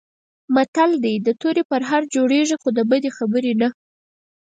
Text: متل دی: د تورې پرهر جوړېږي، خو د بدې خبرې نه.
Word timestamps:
متل 0.55 0.91
دی: 1.03 1.13
د 1.25 1.27
تورې 1.41 1.63
پرهر 1.71 2.01
جوړېږي، 2.15 2.55
خو 2.61 2.69
د 2.77 2.79
بدې 2.89 3.11
خبرې 3.17 3.53
نه. 3.61 3.69